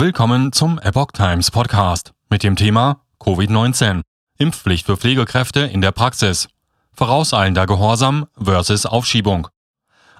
Willkommen 0.00 0.52
zum 0.52 0.78
Epoch 0.78 1.10
Times 1.10 1.50
Podcast 1.50 2.12
mit 2.30 2.44
dem 2.44 2.54
Thema 2.54 3.00
Covid-19. 3.18 4.02
Impfpflicht 4.38 4.86
für 4.86 4.96
Pflegekräfte 4.96 5.58
in 5.62 5.80
der 5.80 5.90
Praxis. 5.90 6.46
Vorauseilender 6.92 7.66
Gehorsam 7.66 8.26
versus 8.40 8.86
Aufschiebung. 8.86 9.48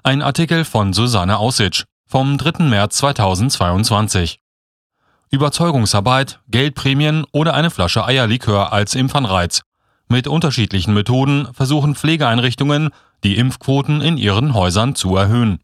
Ein 0.03 0.21
Artikel 0.21 0.65
von 0.65 0.91
Susanne 0.91 1.37
Aussitsch 1.37 1.85
vom 2.05 2.37
3. 2.37 2.65
März 2.65 2.97
2022. 2.97 4.41
Überzeugungsarbeit, 5.29 6.41
Geldprämien 6.49 7.23
oder 7.31 7.53
eine 7.53 7.69
Flasche 7.69 8.03
Eierlikör 8.03 8.73
als 8.73 8.95
Impfanreiz. 8.95 9.61
Mit 10.09 10.27
unterschiedlichen 10.27 10.93
Methoden 10.93 11.47
versuchen 11.53 11.95
Pflegeeinrichtungen, 11.95 12.89
die 13.23 13.37
Impfquoten 13.37 14.01
in 14.01 14.17
ihren 14.17 14.53
Häusern 14.53 14.95
zu 14.95 15.15
erhöhen. 15.15 15.61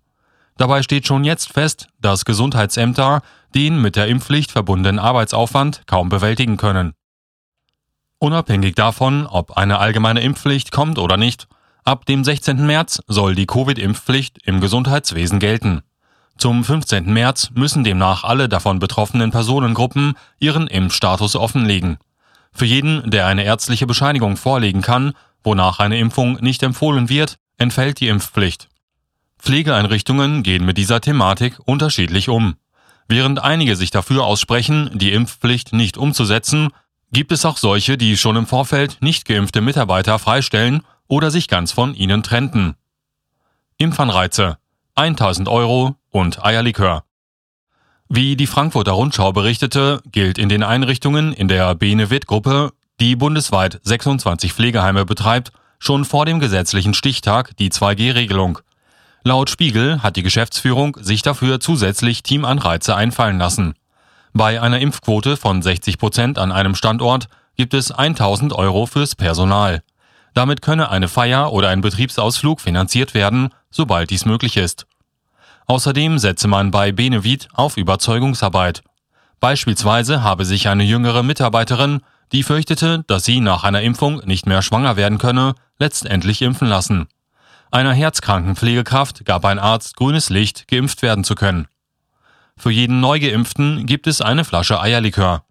Dabei 0.58 0.84
steht 0.84 1.06
schon 1.06 1.26
jetzt 1.26 1.52
fest, 1.52 1.90
dass 2.00 2.24
Gesundheitsämter 2.24 3.22
den 3.56 3.82
mit 3.82 3.96
der 3.96 4.08
Impfpflicht 4.08 4.52
verbundenen 4.52 5.00
Arbeitsaufwand 5.00 5.84
kaum 5.88 6.10
bewältigen 6.10 6.58
können. 6.58 6.94
Unabhängig 8.20 8.76
davon, 8.76 9.26
ob 9.26 9.58
eine 9.58 9.80
allgemeine 9.80 10.22
Impfpflicht 10.22 10.72
kommt 10.72 11.00
oder 11.00 11.18
nicht, 11.18 11.48
ab 11.84 12.06
dem 12.06 12.24
16. 12.24 12.66
März 12.66 13.02
soll 13.08 13.36
die 13.36 13.46
Covid-Impfpflicht 13.46 14.40
im 14.46 14.62
Gesundheitswesen 14.62 15.40
gelten. 15.40 15.82
Zum 16.38 16.64
15. 16.64 17.12
März 17.12 17.52
müssen 17.54 17.84
demnach 17.84 18.24
alle 18.24 18.50
davon 18.50 18.80
betroffenen 18.80 19.32
Personengruppen 19.32 20.16
ihren 20.38 20.68
Impfstatus 20.68 21.36
offenlegen. 21.36 21.98
Für 22.52 22.66
jeden, 22.66 23.10
der 23.10 23.28
eine 23.28 23.44
ärztliche 23.44 23.88
Bescheinigung 23.88 24.36
vorlegen 24.38 24.82
kann, 24.82 25.14
wonach 25.44 25.80
eine 25.80 25.98
Impfung 25.98 26.38
nicht 26.42 26.64
empfohlen 26.64 27.10
wird, 27.10 27.38
entfällt 27.58 28.00
die 28.00 28.08
Impfpflicht. 28.08 28.70
Pflegeeinrichtungen 29.40 30.44
gehen 30.44 30.66
mit 30.66 30.78
dieser 30.78 31.02
Thematik 31.02 31.60
unterschiedlich 31.66 32.30
um. 32.30 32.56
Während 33.08 33.40
einige 33.40 33.76
sich 33.76 33.92
dafür 33.92 34.26
aussprechen, 34.26 34.90
die 34.94 35.12
Impfpflicht 35.12 35.74
nicht 35.74 35.98
umzusetzen, 35.98 36.70
gibt 37.12 37.32
es 37.32 37.46
auch 37.46 37.58
solche, 37.58 37.98
die 37.98 38.18
schon 38.18 38.36
im 38.36 38.48
Vorfeld 38.48 38.98
nicht 39.02 39.26
geimpfte 39.26 39.62
Mitarbeiter 39.62 40.18
freistellen 40.18 40.82
oder 41.08 41.30
sich 41.30 41.48
ganz 41.48 41.72
von 41.72 41.94
ihnen 41.94 42.24
trennten. 42.24 42.76
Impfanreize 43.78 44.58
1000 44.96 45.48
Euro 45.48 45.96
und 46.10 46.44
Eierlikör. 46.44 47.04
Wie 48.10 48.36
die 48.36 48.48
Frankfurter 48.48 48.94
Rundschau 48.94 49.32
berichtete, 49.34 50.02
gilt 50.12 50.38
in 50.38 50.50
den 50.50 50.64
Einrichtungen 50.64 51.34
in 51.34 51.48
der 51.48 51.76
Benevit-Gruppe, 51.76 52.72
die 53.00 53.16
bundesweit 53.16 53.80
26 53.84 54.54
Pflegeheime 54.54 55.06
betreibt, 55.06 55.52
schon 55.80 56.06
vor 56.06 56.26
dem 56.26 56.40
gesetzlichen 56.40 56.94
Stichtag 56.94 57.56
die 57.58 57.70
2G-Regelung– 57.70 58.60
Laut 59.28 59.50
Spiegel 59.50 60.04
hat 60.04 60.18
die 60.18 60.22
Geschäftsführung 60.22 60.98
sich 61.02 61.24
dafür 61.24 61.60
zusätzlich 61.60 62.22
Teamanreize 62.22 62.96
einfallen 62.96 63.40
lassen. 63.40 63.74
Bei 64.34 64.62
einer 64.62 64.80
Impfquote 64.80 65.36
von 65.36 65.64
60 65.64 65.98
Prozent 65.98 66.38
an 66.38 66.52
einem 66.52 66.76
Standort 66.76 67.28
gibt 67.56 67.74
es 67.74 67.90
1000 67.92 68.54
Euro 68.54 68.86
fürs 68.86 69.16
Personal. 69.16 69.82
Damit 70.36 70.62
könne 70.62 70.92
eine 70.92 71.08
Feier 71.08 71.52
oder 71.54 71.70
ein 71.70 71.82
Betriebsausflug 71.82 72.62
finanziert 72.62 73.16
werden, 73.16 73.50
sobald 73.72 74.12
dies 74.12 74.26
möglich 74.26 74.58
ist. 74.58 74.86
Außerdem 75.66 76.20
setze 76.20 76.48
man 76.48 76.70
bei 76.70 76.92
Benevit 76.92 77.48
auf 77.52 77.78
Überzeugungsarbeit. 77.78 78.84
Beispielsweise 79.40 80.22
habe 80.22 80.46
sich 80.46 80.68
eine 80.68 80.84
jüngere 80.84 81.24
Mitarbeiterin, 81.24 82.02
die 82.32 82.44
fürchtete, 82.44 83.04
dass 83.08 83.26
sie 83.26 83.40
nach 83.40 83.64
einer 83.64 83.82
Impfung 83.82 84.22
nicht 84.26 84.46
mehr 84.46 84.62
schwanger 84.62 84.98
werden 84.98 85.18
könne, 85.18 85.56
letztendlich 85.80 86.44
impfen 86.44 86.68
lassen. 86.68 87.08
Einer 87.76 87.92
herzkranken 87.92 88.56
Pflegekraft 88.56 89.26
gab 89.26 89.44
ein 89.44 89.60
Arzt 89.60 89.98
grünes 89.98 90.30
Licht, 90.30 90.70
geimpft 90.70 91.02
werden 91.02 91.26
zu 91.26 91.36
können. 91.36 91.68
Für 92.56 92.72
jeden 92.72 93.02
Neugeimpften 93.02 93.86
gibt 93.86 94.08
es 94.08 94.22
eine 94.22 94.46
Flasche 94.46 94.80
Eierlikör. 94.80 95.44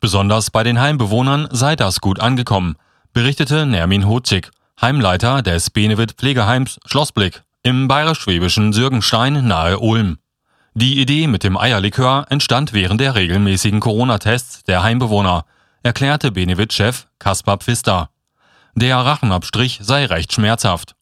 Besonders 0.00 0.50
bei 0.50 0.62
den 0.62 0.80
Heimbewohnern 0.80 1.46
sei 1.50 1.76
das 1.76 2.00
gut 2.00 2.20
angekommen, 2.20 2.76
berichtete 3.12 3.66
Nermin 3.66 4.08
Hotzik, 4.08 4.50
Heimleiter 4.80 5.42
des 5.42 5.68
Benevit 5.68 6.12
Pflegeheims 6.12 6.80
Schlossblick 6.86 7.42
im 7.62 7.86
bayerisch-schwäbischen 7.86 8.72
Sürgenstein 8.72 9.46
nahe 9.46 9.78
Ulm. 9.78 10.16
Die 10.72 10.98
Idee 11.02 11.26
mit 11.26 11.44
dem 11.44 11.58
Eierlikör 11.58 12.24
entstand 12.30 12.72
während 12.72 13.02
der 13.02 13.14
regelmäßigen 13.14 13.80
Corona-Tests 13.80 14.64
der 14.64 14.82
Heimbewohner, 14.82 15.44
erklärte 15.82 16.32
Benevit-Chef 16.32 17.08
Kaspar 17.18 17.58
Pfister. 17.58 18.08
Der 18.74 18.96
Rachenabstrich 18.96 19.80
sei 19.82 20.06
recht 20.06 20.32
schmerzhaft. 20.32 20.94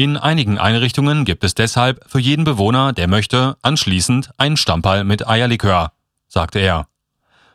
In 0.00 0.16
einigen 0.16 0.56
Einrichtungen 0.56 1.26
gibt 1.26 1.44
es 1.44 1.52
deshalb 1.52 2.02
für 2.08 2.20
jeden 2.20 2.44
Bewohner, 2.44 2.94
der 2.94 3.06
möchte, 3.06 3.58
anschließend 3.60 4.30
einen 4.38 4.56
Stammball 4.56 5.04
mit 5.04 5.28
Eierlikör, 5.28 5.92
sagte 6.26 6.58
er. 6.58 6.86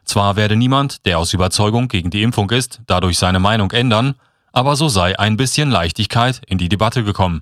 Zwar 0.03 0.35
werde 0.35 0.55
niemand, 0.55 1.07
der 1.07 1.17
aus 1.17 1.33
Überzeugung 1.33 1.87
gegen 1.87 2.11
die 2.11 2.21
Impfung 2.21 2.51
ist, 2.51 2.81
dadurch 2.85 3.17
seine 3.17 3.39
Meinung 3.39 3.71
ändern, 3.71 4.13
aber 4.53 4.75
so 4.75 4.89
sei 4.89 5.17
ein 5.17 5.37
bisschen 5.37 5.71
Leichtigkeit 5.71 6.39
in 6.45 6.59
die 6.59 6.69
Debatte 6.69 7.03
gekommen. 7.03 7.41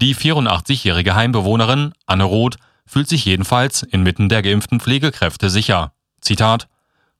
Die 0.00 0.14
84-jährige 0.14 1.16
Heimbewohnerin 1.16 1.92
Anne 2.06 2.22
Roth 2.22 2.58
fühlt 2.86 3.08
sich 3.08 3.24
jedenfalls 3.24 3.82
inmitten 3.82 4.28
der 4.28 4.42
geimpften 4.42 4.78
Pflegekräfte 4.78 5.50
sicher. 5.50 5.92
Zitat 6.20 6.68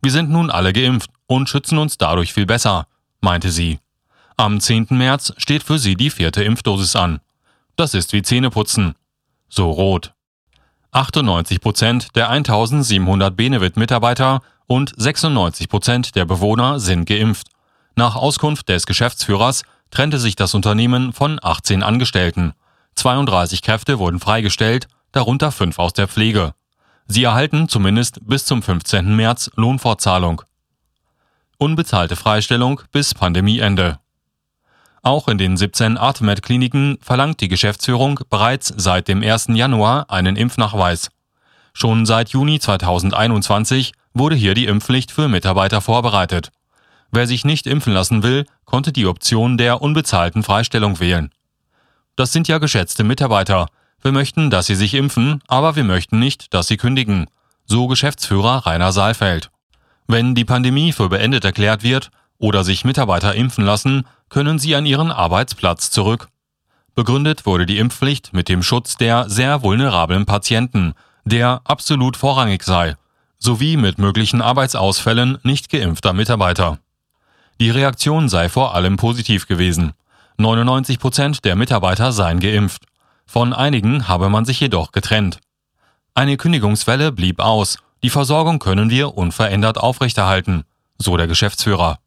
Wir 0.01 0.13
sind 0.13 0.31
nun 0.31 0.49
alle 0.49 0.73
geimpft 0.73 1.11
und 1.27 1.49
schützen 1.49 1.79
uns 1.79 1.99
dadurch 1.99 2.33
viel 2.33 2.47
besser, 2.47 2.87
meinte 3.21 3.51
sie. 3.51 3.81
Am 4.37 4.59
10. 4.59 4.89
März 4.91 5.33
steht 5.37 5.63
für 5.63 5.79
sie 5.79 5.95
die 5.95 6.11
vierte 6.11 6.43
Impfdosis 6.43 6.97
an. 6.97 7.21
Das 7.77 7.95
ist 7.95 8.13
wie 8.13 8.23
Zähneputzen. 8.23 8.97
So 9.49 9.71
rot. 9.71 10.13
98 10.91 11.61
Prozent 11.61 12.09
der 12.17 12.31
1700 12.31 13.37
Benevit-Mitarbeiter 13.37 14.43
und 14.67 14.93
96 14.97 15.69
Prozent 15.69 16.17
der 16.17 16.25
Bewohner 16.25 16.81
sind 16.81 17.05
geimpft. 17.05 17.47
Nach 17.95 18.17
Auskunft 18.17 18.69
des 18.69 18.87
Geschäftsführers 18.87 19.63
trennte 19.93 20.19
sich 20.19 20.35
das 20.35 20.55
Unternehmen 20.55 21.13
von 21.13 21.39
18 21.41 21.85
Angestellten. 21.85 22.55
32 22.97 23.63
Kräfte 23.63 24.01
wurden 24.01 24.19
freigestellt, 24.19 24.89
darunter 25.13 25.53
fünf 25.53 25.79
aus 25.79 25.93
der 25.93 26.09
Pflege. 26.09 26.55
Sie 27.07 27.23
erhalten 27.23 27.69
zumindest 27.69 28.19
bis 28.27 28.47
zum 28.47 28.63
15. 28.63 29.15
März 29.15 29.53
Lohnfortzahlung. 29.55 30.43
Unbezahlte 31.59 32.17
Freistellung 32.17 32.81
bis 32.91 33.15
Pandemieende. 33.15 34.01
Auch 35.05 35.29
in 35.29 35.37
den 35.37 35.59
17 35.59 35.99
Artemed-Kliniken 35.99 36.97
verlangt 37.03 37.43
die 37.43 37.49
Geschäftsführung 37.49 38.21
bereits 38.31 38.73
seit 38.75 39.07
dem 39.07 39.23
1. 39.23 39.49
Januar 39.51 40.11
einen 40.11 40.35
Impfnachweis. 40.35 41.11
Schon 41.75 42.07
seit 42.07 42.31
Juni 42.31 42.59
2021 42.59 43.93
wurde 44.15 44.35
hier 44.35 44.55
die 44.55 44.65
Impfpflicht 44.65 45.13
für 45.13 45.29
Mitarbeiter 45.29 45.83
vorbereitet. 45.83 46.53
Wer 47.13 47.27
sich 47.27 47.45
nicht 47.45 47.67
impfen 47.67 47.93
lassen 47.93 48.23
will, 48.23 48.47
konnte 48.65 48.93
die 48.93 49.05
Option 49.05 49.59
der 49.59 49.83
unbezahlten 49.83 50.43
Freistellung 50.43 50.99
wählen. 51.01 51.31
Das 52.17 52.33
sind 52.33 52.49
ja 52.49 52.57
geschätzte 52.57 53.05
Mitarbeiter. 53.05 53.67
Wir 54.01 54.13
möchten, 54.13 54.49
dass 54.49 54.67
sie 54.67 54.75
sich 54.75 54.95
impfen, 54.95 55.43
aber 55.49 55.77
wir 55.77 55.85
möchten 55.85 56.19
nicht, 56.19 56.55
dass 56.55 56.67
sie 56.67 56.79
kündigen. 56.79 57.27
So 57.67 57.89
Geschäftsführer 57.89 58.65
Rainer 58.65 58.93
Saalfeld. 58.93 59.51
Wenn 60.07 60.35
die 60.35 60.47
Pandemie 60.47 60.93
für 60.93 61.11
beendet 61.11 61.45
erklärt 61.45 61.83
wird 61.83 62.11
oder 62.39 62.65
sich 62.65 62.85
Mitarbeiter 62.85 63.35
impfen 63.35 63.65
lassen, 63.65 64.07
können 64.29 64.59
sie 64.59 64.75
an 64.75 64.87
ihren 64.87 65.11
Arbeitsplatz 65.11 65.91
zurück. 65.91 66.29
Begründet 66.95 67.47
wurde 67.47 67.67
die 67.67 67.79
Impfpflicht 67.79 68.33
mit 68.33 68.49
dem 68.49 68.63
Schutz 68.63 68.97
der 68.97 69.29
sehr 69.29 69.63
vulnerablen 69.63 70.27
Patienten, 70.27 70.95
der 71.25 71.61
absolut 71.65 72.17
vorrangig 72.17 72.63
sei, 72.63 72.95
sowie 73.39 73.77
mit 73.77 73.99
möglichen 73.99 74.43
Arbeitsausfällen 74.43 75.39
nicht 75.43 75.71
geimpfter 75.71 76.13
Mitarbeiter. 76.13 76.79
Die 77.61 77.71
Reaktion 77.71 78.29
sei 78.29 78.49
vor 78.49 78.75
allem 78.75 78.97
positiv 78.97 79.47
gewesen. 79.47 79.93
99 80.39 80.99
Prozent 80.99 81.45
der 81.45 81.57
Mitarbeiter 81.57 82.13
seien 82.13 82.41
geimpft. 82.41 82.85
Von 83.27 83.53
einigen 83.53 84.09
habe 84.09 84.29
man 84.29 84.45
sich 84.45 84.61
jedoch 84.61 84.93
getrennt. 84.93 85.39
Eine 86.15 86.37
Kündigungswelle 86.37 87.13
blieb 87.13 87.41
aus. 87.41 87.79
Die 88.03 88.11
Versorgung 88.11 88.59
können 88.59 88.91
wir 88.91 89.17
unverändert 89.17 89.79
aufrechterhalten, 89.79 90.65
so 90.99 91.17
der 91.17 91.27
Geschäftsführer. 91.27 91.99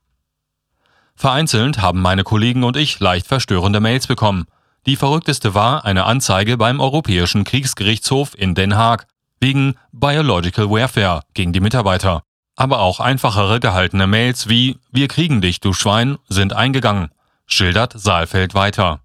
Vereinzelt 1.17 1.81
haben 1.81 2.03
meine 2.03 2.23
Kollegen 2.23 2.63
und 2.63 2.77
ich 2.77 2.99
leicht 2.99 3.25
verstörende 3.25 3.79
Mails 3.79 4.05
bekommen. 4.05 4.45
Die 4.85 4.95
verrückteste 4.95 5.55
war 5.55 5.83
eine 5.83 6.05
Anzeige 6.05 6.57
beim 6.57 6.79
Europäischen 6.79 7.43
Kriegsgerichtshof 7.43 8.37
in 8.37 8.53
Den 8.53 8.77
Haag 8.77 9.07
wegen 9.39 9.75
Biological 9.91 10.69
Warfare 10.69 11.21
gegen 11.33 11.53
die 11.53 11.59
Mitarbeiter. 11.59 12.21
Aber 12.55 12.79
auch 12.79 12.99
einfachere 12.99 13.59
gehaltene 13.59 14.05
Mails 14.05 14.47
wie 14.47 14.77
Wir 14.91 15.07
kriegen 15.07 15.41
dich, 15.41 15.59
du 15.59 15.73
Schwein, 15.73 16.19
sind 16.29 16.53
eingegangen, 16.53 17.09
schildert 17.47 17.93
Saalfeld 17.99 18.53
weiter. 18.53 18.99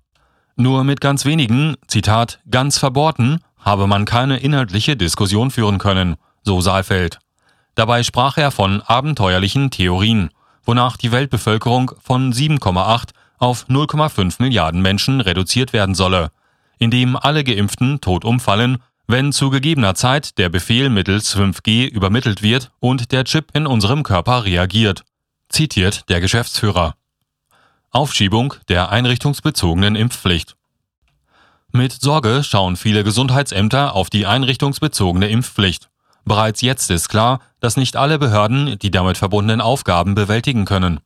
Nur 0.55 0.85
mit 0.85 1.01
ganz 1.01 1.25
wenigen, 1.25 1.77
Zitat, 1.87 2.41
ganz 2.51 2.77
verbohrten, 2.77 3.41
habe 3.59 3.87
man 3.87 4.05
keine 4.05 4.37
inhaltliche 4.37 4.99
Diskussion 4.99 5.51
führen 5.51 5.79
können, 5.79 6.17
so 6.43 6.61
Saalfeld. 6.61 7.21
Dabei 7.75 8.03
sprach 8.03 8.37
er 8.37 8.51
von 8.51 8.83
abenteuerlichen 8.83 9.71
Theorien 9.71 10.29
wonach 10.65 10.97
die 10.97 11.13
Weltbevölkerung 11.13 11.93
von 12.01 12.33
7,8 12.33 13.11
auf 13.39 13.67
0,5 13.69 14.37
Milliarden 14.41 14.83
Menschen 14.83 15.21
reduziert 15.21 15.73
werden 15.73 15.95
solle, 15.95 16.31
indem 16.79 17.17
alle 17.17 17.45
Geimpften 17.45 18.01
tot 18.01 18.25
umfallen, 18.25 18.79
wenn 19.07 19.33
zu 19.33 19.51
gegebener 19.51 19.95
Zeit 19.95 20.39
der 20.39 20.49
Befehl 20.49 20.89
mittels 20.89 21.37
5G 21.37 21.89
übermittelt 21.89 22.43
wird 22.43 22.71
und 22.81 23.13
der 23.13 23.25
Chip 23.25 23.51
in 23.53 23.67
unserem 23.67 24.05
Körper 24.05 24.45
reagiert, 24.45 25.05
zitiert 25.49 26.09
der 26.09 26.21
Geschäftsführer. 26.21 26.95
Aufschiebung 27.91 28.55
der 28.69 28.91
einrichtungsbezogenen 28.91 29.97
Impfpflicht. 29.97 30.57
Mit 31.73 31.93
Sorge 31.93 32.43
schauen 32.45 32.77
viele 32.77 33.05
Gesundheitsämter 33.05 33.95
auf 33.95 34.09
die 34.09 34.27
einrichtungsbezogene 34.27 35.29
Impfpflicht. 35.29 35.89
Bereits 36.25 36.61
jetzt 36.61 36.91
ist 36.91 37.09
klar, 37.09 37.41
dass 37.61 37.77
nicht 37.77 37.97
alle 37.97 38.19
Behörden 38.19 38.79
die 38.79 38.91
damit 38.91 39.19
verbundenen 39.19 39.61
Aufgaben 39.61 40.15
bewältigen 40.15 40.65
können. 40.65 41.01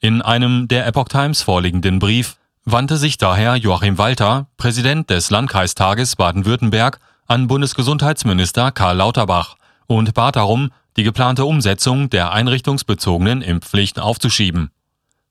In 0.00 0.22
einem 0.22 0.68
der 0.68 0.86
Epoch 0.86 1.08
Times 1.08 1.42
vorliegenden 1.42 1.98
Brief 1.98 2.36
wandte 2.64 2.96
sich 2.96 3.18
daher 3.18 3.56
Joachim 3.56 3.98
Walter, 3.98 4.46
Präsident 4.56 5.10
des 5.10 5.30
Landkreistages 5.30 6.16
Baden-Württemberg, 6.16 6.98
an 7.26 7.46
Bundesgesundheitsminister 7.46 8.72
Karl 8.72 8.96
Lauterbach 8.96 9.56
und 9.86 10.14
bat 10.14 10.36
darum, 10.36 10.70
die 10.96 11.04
geplante 11.04 11.44
Umsetzung 11.44 12.10
der 12.10 12.32
einrichtungsbezogenen 12.32 13.42
Impfpflicht 13.42 13.98
aufzuschieben. 13.98 14.70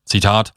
Zitat 0.06 0.54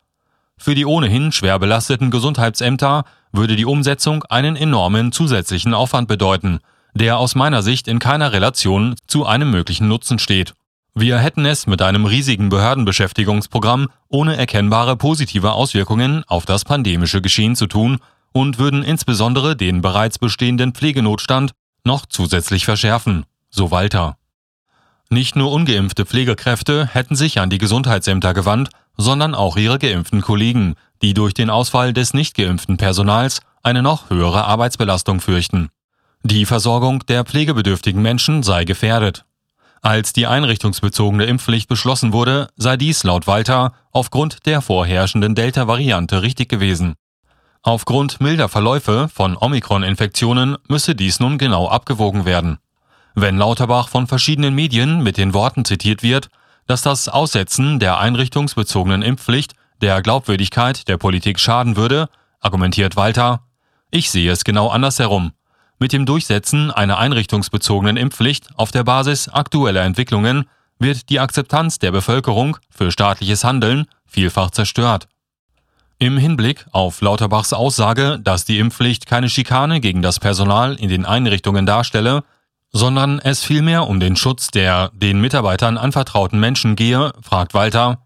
Für 0.57 0.75
die 0.75 0.87
ohnehin 0.87 1.33
schwer 1.33 1.59
belasteten 1.59 2.11
Gesundheitsämter 2.11 3.05
würde 3.33 3.57
die 3.57 3.65
Umsetzung 3.65 4.25
einen 4.25 4.57
enormen 4.57 5.13
zusätzlichen 5.13 5.75
Aufwand 5.75 6.09
bedeuten, 6.09 6.61
der 6.95 7.19
aus 7.19 7.35
meiner 7.35 7.63
Sicht 7.63 7.89
in 7.89 7.99
keiner 7.99 8.33
Relation 8.33 8.95
zu 9.07 9.27
einem 9.27 9.51
möglichen 9.51 9.89
Nutzen 9.89 10.19
steht. 10.19 10.55
Wir 10.95 11.19
hätten 11.19 11.47
es 11.47 11.67
mit 11.67 11.81
einem 11.81 12.05
riesigen 12.05 12.51
Behördenbeschäftigungsprogramm 12.51 13.89
ohne 14.09 14.37
erkennbare 14.37 14.97
positive 14.97 15.53
Auswirkungen 15.53 16.23
auf 16.27 16.45
das 16.45 16.65
pandemische 16.65 17.23
Geschehen 17.23 17.57
zu 17.57 17.67
tun 17.67 17.99
und 18.33 18.59
würden 18.59 18.83
insbesondere 18.83 19.57
den 19.57 19.81
bereits 19.81 20.19
bestehenden 20.19 20.73
Pflegenotstand 20.73 21.53
noch 21.85 22.05
zusätzlich 22.07 22.67
verschärfen, 22.67 23.25
so 23.49 23.71
Walter. 23.71 24.17
Nicht 25.09 25.37
nur 25.37 25.53
ungeimpfte 25.53 26.07
Pflegekräfte 26.07 26.87
hätten 26.87 27.17
sich 27.17 27.41
an 27.41 27.51
die 27.51 27.59
Gesundheitsämter 27.59 28.35
gewandt, 28.35 28.71
sondern 28.97 29.35
auch 29.35 29.57
ihre 29.57 29.79
geimpften 29.79 30.21
Kollegen, 30.21 30.75
die 31.03 31.15
durch 31.15 31.35
den 31.35 31.51
Ausfall 31.51 31.93
des 31.93 32.15
nicht 32.15 32.35
geimpften 32.35 32.77
Personals 32.77 33.41
eine 33.63 33.83
noch 33.83 34.11
höhere 34.11 34.45
Arbeitsbelastung 34.45 35.21
fürchten. 35.21 35.69
Die 36.25 36.47
Versorgung 36.47 37.05
der 37.07 37.25
pflegebedürftigen 37.25 38.01
Menschen 38.01 38.45
sei 38.45 38.65
gefährdet. 38.65 39.25
Als 39.81 40.13
die 40.13 40.29
einrichtungsbezogene 40.29 41.25
Impfpflicht 41.25 41.69
beschlossen 41.69 42.13
wurde, 42.13 42.49
sei 42.57 42.77
dies 42.77 43.03
laut 43.03 43.27
Walter 43.27 43.73
aufgrund 43.91 44.47
der 44.47 44.61
vorherrschenden 44.63 45.35
Delta-Variante 45.35 46.23
richtig 46.23 46.49
gewesen. 46.49 46.95
Aufgrund 47.63 48.21
milder 48.21 48.49
Verläufe 48.49 49.09
von 49.13 49.37
Omikron-Infektionen 49.37 50.57
müsse 50.69 50.95
dies 50.95 51.19
nun 51.19 51.39
genau 51.39 51.69
abgewogen 51.69 52.25
werden. 52.25 52.59
Wenn 53.17 53.37
Lauterbach 53.37 53.89
von 53.89 54.07
verschiedenen 54.07 54.55
Medien 54.55 55.03
mit 55.03 55.17
den 55.17 55.35
Worten 55.35 55.65
zitiert 55.65 56.05
wird, 56.05 56.29
dass 56.69 56.83
das 56.83 57.09
Aussetzen 57.09 57.81
der 57.81 57.99
einrichtungsbezogenen 57.99 59.03
Impfpflicht 59.03 59.55
der 59.81 60.01
Glaubwürdigkeit 60.03 60.87
der 60.87 60.99
Politik 60.99 61.41
schaden 61.41 61.77
würde, 61.77 62.09
argumentiert 62.39 62.95
Walter, 62.95 63.41
ich 63.91 64.09
sehe 64.13 64.31
es 64.31 64.45
genau 64.45 64.69
andersherum. 64.69 65.33
Mit 65.83 65.93
dem 65.93 66.07
Durchsetzen 66.07 66.71
einer 66.71 66.99
einrichtungsbezogenen 66.99 67.97
Impfpflicht 67.97 68.51
auf 68.55 68.71
der 68.71 68.85
Basis 68.85 69.29
aktueller 69.29 69.83
Entwicklungen 69.83 70.45
wird 70.79 71.09
die 71.09 71.19
Akzeptanz 71.19 71.81
der 71.81 71.91
Bevölkerung 71.91 72.57
für 72.71 72.93
staatliches 72.93 73.43
Handeln 73.43 73.87
vielfach 74.07 74.53
zerstört. 74.53 75.09
Im 75.99 76.19
Hinblick 76.19 76.67
auf 76.71 77.01
Lauterbachs 77.01 77.53
Aussage, 77.53 78.21
dass 78.23 78.45
die 78.45 78.61
Impfpflicht 78.61 79.07
keine 79.07 79.29
Schikane 79.29 79.81
gegen 79.81 80.03
das 80.03 80.21
Personal 80.21 80.77
in 80.77 80.89
den 80.89 81.05
Einrichtungen 81.05 81.67
darstelle, 81.67 82.23
sondern 82.71 83.19
es 83.19 83.43
vielmehr 83.43 83.89
um 83.89 83.99
den 83.99 84.15
Schutz 84.15 84.53
der 84.53 84.93
den 84.95 85.21
Mitarbeitern 85.21 85.79
anvertrauten 85.79 86.39
Menschen 86.39 86.77
gehe, 86.77 87.11
fragt 87.23 87.55
Walter, 87.55 87.99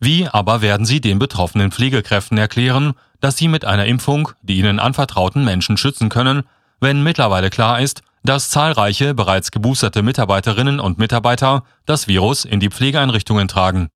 wie 0.00 0.26
aber 0.26 0.62
werden 0.62 0.86
Sie 0.86 1.02
den 1.02 1.18
betroffenen 1.18 1.70
Pflegekräften 1.70 2.38
erklären, 2.38 2.94
dass 3.20 3.36
sie 3.36 3.48
mit 3.48 3.66
einer 3.66 3.84
Impfung 3.84 4.30
die 4.40 4.56
ihnen 4.56 4.78
anvertrauten 4.78 5.44
Menschen 5.44 5.76
schützen 5.76 6.08
können, 6.08 6.44
wenn 6.80 7.02
mittlerweile 7.02 7.50
klar 7.50 7.80
ist, 7.80 8.02
dass 8.22 8.50
zahlreiche 8.50 9.14
bereits 9.14 9.50
geboosterte 9.50 10.02
Mitarbeiterinnen 10.02 10.80
und 10.80 10.98
Mitarbeiter 10.98 11.64
das 11.86 12.08
Virus 12.08 12.44
in 12.44 12.60
die 12.60 12.68
Pflegeeinrichtungen 12.68 13.48
tragen? 13.48 13.88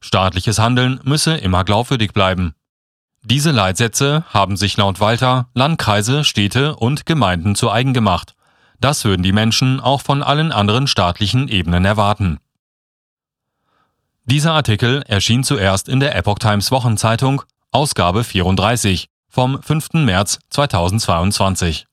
Staatliches 0.00 0.58
Handeln 0.58 1.00
müsse 1.04 1.36
immer 1.36 1.64
glaubwürdig 1.64 2.12
bleiben. 2.12 2.54
Diese 3.22 3.50
Leitsätze 3.50 4.24
haben 4.30 4.56
sich 4.56 4.76
laut 4.76 4.98
Walter 4.98 5.48
Landkreise, 5.54 6.24
Städte 6.24 6.74
und 6.76 7.04
Gemeinden 7.04 7.54
zu 7.54 7.70
eigen 7.70 7.92
gemacht. 7.92 8.34
Das 8.80 9.04
würden 9.04 9.22
die 9.22 9.32
Menschen 9.32 9.78
auch 9.78 10.00
von 10.00 10.22
allen 10.22 10.52
anderen 10.52 10.86
staatlichen 10.86 11.48
Ebenen 11.48 11.84
erwarten. 11.84 12.38
Dieser 14.24 14.52
Artikel 14.52 15.02
erschien 15.06 15.44
zuerst 15.44 15.88
in 15.88 16.00
der 16.00 16.16
Epoch 16.16 16.38
Times 16.38 16.70
Wochenzeitung, 16.70 17.42
Ausgabe 17.72 18.24
34 18.24 19.08
vom 19.28 19.62
5. 19.62 19.92
März 19.94 20.38
2022. 20.50 21.89